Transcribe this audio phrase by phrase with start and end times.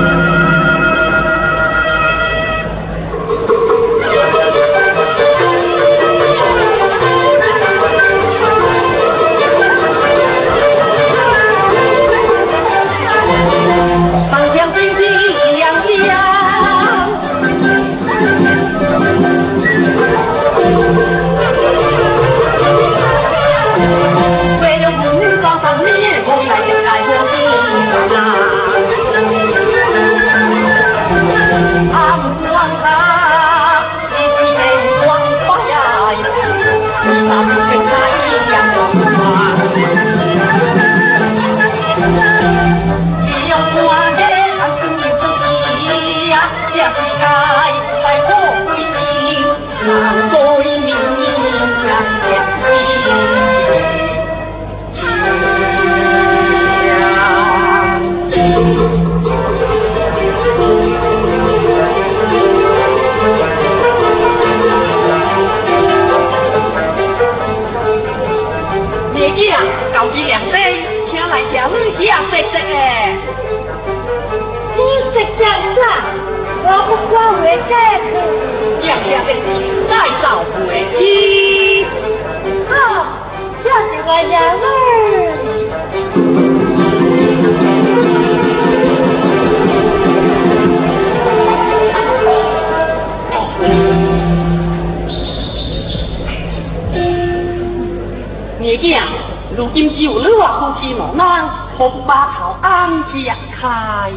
[103.63, 104.11] คาย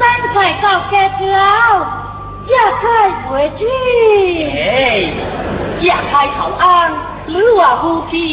[0.00, 1.70] ฉันใส่เก่าเก่แล้ว
[2.48, 3.88] อย่าเคยหวยที่
[4.54, 5.00] เฮ้ย
[5.82, 6.90] อย่าใครเขาอ้าง
[7.28, 8.28] หรือว่าฮูกี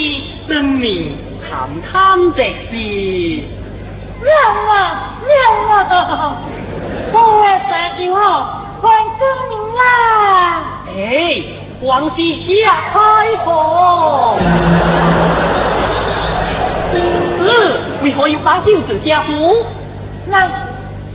[0.48, 0.98] ซึ่งหนี
[1.46, 3.04] ถามท่ามเด็กดี
[4.24, 4.84] เรื่องว่า
[5.24, 5.82] เรื่องว่า
[7.14, 7.24] พว
[7.58, 8.34] กแต่ดีว่า
[8.82, 10.00] หวังซึ่งหนีล่ะ
[10.92, 11.36] เฮ้ย
[11.84, 13.48] หวังสีเชียคอยโห
[18.56, 19.66] 把酒紫家湖，
[20.28, 20.40] 那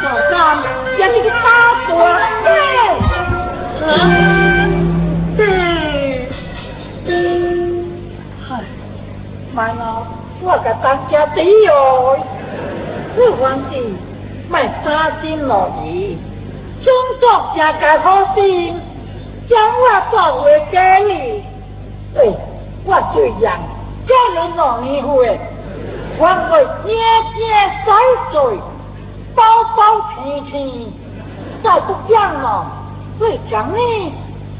[0.03, 0.63] của con
[0.99, 2.17] dân thì to của
[9.53, 10.01] mà nó
[10.41, 12.17] là cái tăng kia tí rồi
[13.15, 13.83] cứ quan gì
[14.49, 15.69] mày xa tin lỗi
[16.85, 18.73] chúng tộc nhà cái khó tin
[19.49, 21.41] chẳng là tỏ với cái gì
[22.15, 22.31] ê
[22.85, 23.61] quả chửi rằng
[24.09, 25.37] cho nó nhỏ nghi huệ
[26.19, 28.57] quan người nhẹ nhẹ sai rồi
[29.35, 29.43] 包
[29.75, 30.93] 包脾气，
[31.63, 32.65] 再不讲了，
[33.17, 33.77] 最讲呢，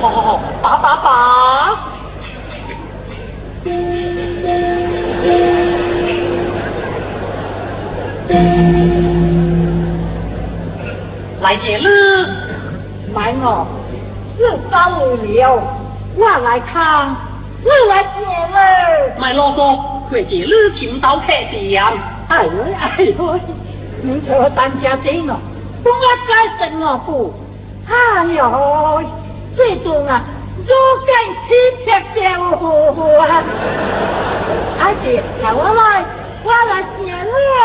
[0.00, 1.78] 好好好，把把把！
[11.42, 12.26] 来姐了，
[13.12, 13.66] 买哦，
[14.71, 15.62] 三五了，
[16.16, 17.14] 我来看，
[17.62, 19.19] 我来姐了。
[19.19, 21.85] 买老总，快点热情招待点。
[22.28, 23.38] 哎呦哎呦，
[24.00, 25.38] 你坐担架子呢，
[25.83, 25.99] 不要
[26.64, 27.30] 再生我火。
[27.87, 28.25] 哎
[29.04, 29.20] 呦。
[29.57, 30.23] 最重啊，
[30.59, 30.69] 如
[31.07, 31.14] 跟
[31.47, 32.21] 亲戚招
[33.02, 33.45] 阿啊！
[34.78, 34.80] 还
[35.54, 35.83] 我来，
[36.45, 37.09] 我来接你
[37.61, 37.62] 哦。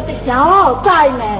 [0.00, 1.31] 在小哦，在呢。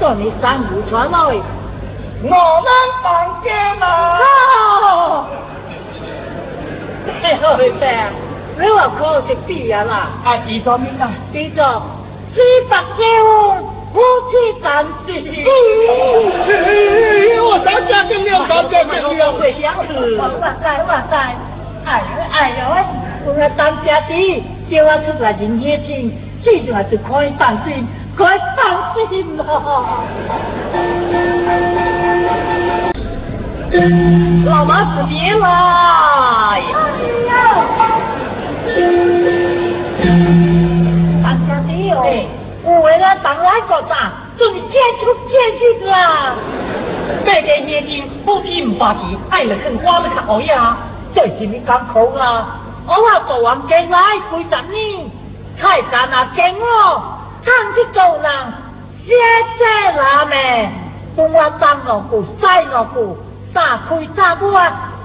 [0.00, 1.16] 祝你三五传内，
[2.24, 2.34] 我们
[3.02, 3.12] 放
[3.44, 4.18] 心啊！
[7.22, 7.46] 哎呦我
[8.60, 10.10] 你话看是必然啦？
[10.24, 11.82] 啊，第二种七啊，第二种，
[12.34, 12.84] 猪八
[13.94, 14.66] 我猪家
[15.06, 15.26] 戒，猪
[17.64, 18.92] 八戒，猪八戒，猪八
[19.38, 19.40] 戒，
[19.86, 20.20] 猪哇
[21.10, 21.12] 塞，
[21.84, 22.60] 哎呦哎呦，
[23.26, 24.10] 我来当家的。
[24.70, 26.12] 叫我出来认爹亲，
[26.44, 27.84] 最重要是可以放心，
[28.16, 29.42] 可以放心啦。
[34.46, 35.48] 老妈子别了。
[41.24, 41.96] 大家没有。
[41.96, 42.02] 有
[42.84, 46.32] 诶，咱同来个站，准备结束，啦。
[47.26, 50.54] 百地美景，风景不皮，爱的是我们同学，
[51.12, 52.56] 这是你港口啊？
[52.90, 54.00] 我话白云镜来，
[54.32, 55.10] 背枕呢，
[55.62, 57.02] 泰山啊镜我，
[57.44, 58.52] 看这高人，
[59.06, 59.12] 谢
[59.56, 60.72] 谢难迈。
[61.14, 63.16] 东啊东啊过，西啊过，
[63.54, 64.48] 打开窗户，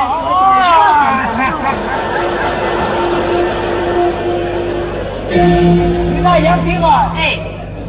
[6.22, 7.12] 那杨平啊？
[7.16, 7.38] 哎，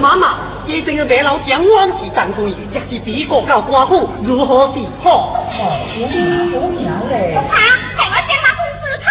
[0.00, 0.34] 妈妈，
[0.66, 5.36] 以前的马老墙，我们是常见的，这是比国到寡妇如何是好？
[5.50, 5.56] 怕，
[5.94, 6.08] 给我
[8.26, 9.06] 先把工资讨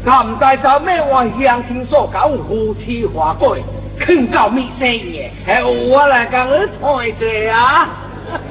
[0.03, 1.23] 他唔知道咩话？
[1.39, 3.63] 乡亲所讲，夫妻话归，
[3.99, 5.21] 肯搞咪生意？
[5.61, 7.87] 有我来讲你唱一对啊！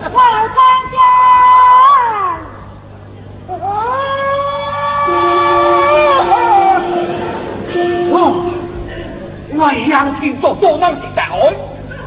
[0.02, 1.17] 我来讲。
[9.88, 11.38] 杨青做做梦的档案？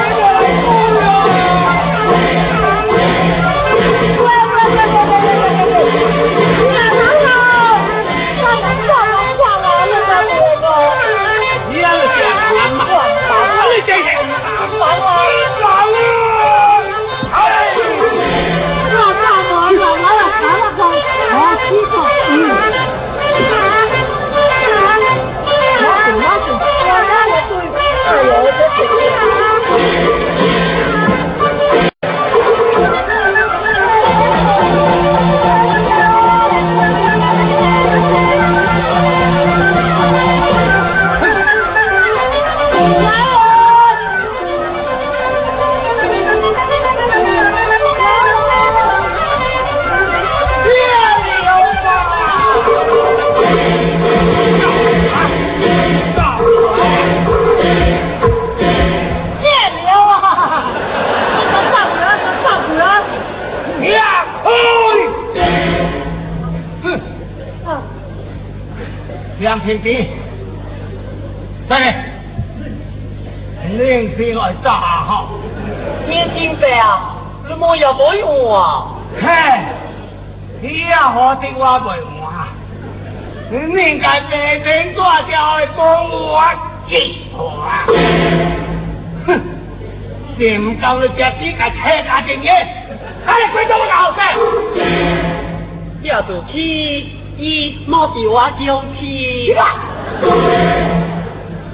[98.17, 99.55] 你我吊气！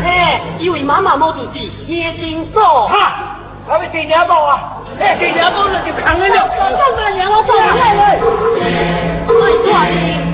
[0.59, 6.35] 因为妈妈毛主席眼睛好哈，还要给娘包啊，哎，给娘包了就扛了了。
[6.35, 6.49] 上
[6.97, 7.59] 百年了，对不
[8.59, 8.71] 对？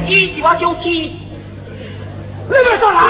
[0.07, 0.90] 伊是我小弟，
[2.48, 3.00] 你不要说啦，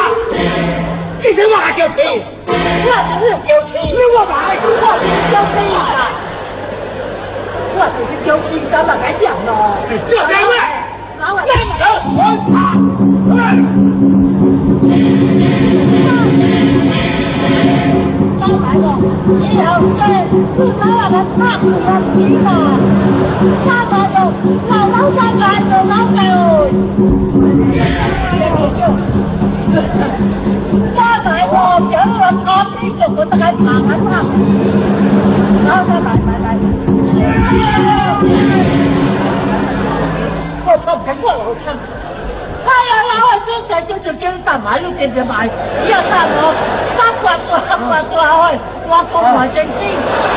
[1.23, 2.01] 伊是我小弟，
[2.47, 2.53] 我
[2.91, 4.35] 小弟，小弟是我爸，
[5.31, 5.77] 小弟啊，
[7.77, 9.49] 我这是小弟，咱哪敢讲啊？
[10.09, 10.53] 这当然，
[11.21, 11.51] 来来
[13.51, 13.53] 来，
[16.51, 16.53] 滚！
[18.41, 20.27] không phải một chỉ đầu quê
[20.57, 22.79] phương đó là đánh pháp làm chỉ là
[23.67, 24.35] xa bờ đục
[24.71, 26.71] là lâu xa lại từ lâu cả rồi
[30.99, 34.25] xa tại hồ chữ là con đi cùng của tất cả mà đánh pháp
[35.69, 36.57] đó xa tại tại tại
[40.67, 41.77] không không cánh vợ không
[42.65, 45.53] 係啊，我係張仔張就張搭埋呢件就埋，之
[45.95, 46.35] 後搭我
[46.97, 48.17] 三刮刮刮刮
[48.51, 48.53] 去，
[48.87, 49.77] 刮過埋正先，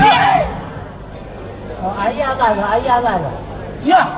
[0.00, 3.22] 哎呀，大哥，哎呀，大哥，
[3.84, 4.08] 呀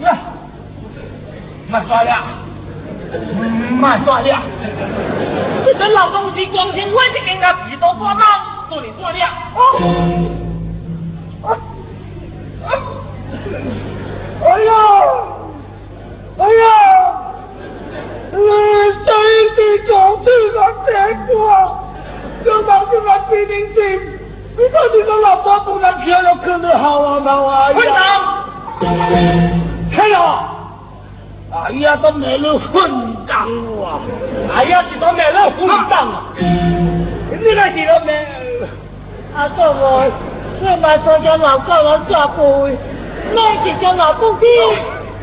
[0.00, 0.14] 呀，
[1.68, 2.22] 慢抓呀，
[3.80, 4.42] 慢抓呀！
[5.64, 8.24] 这个老东西光天我就跟他比多抓浪，
[8.68, 9.30] 做你做量。
[14.44, 14.70] 哎呀，
[16.38, 16.48] 哎呀，
[18.32, 18.40] 哎呀！
[24.72, 27.38] 这几个老光头，漂亮，可能好玩吧？
[27.38, 29.06] 我呀，混账！
[29.98, 30.42] 哎呀，
[31.66, 32.80] 哎呀，都买了混
[33.28, 33.46] 账
[33.82, 34.00] 哇！
[34.56, 36.24] 哎呀，都买了混账啊！
[36.38, 38.24] 你那几个买？
[39.36, 40.10] 啊，到我，
[40.58, 42.74] 这在参加老高部下跪，
[43.34, 44.44] 那几些老公下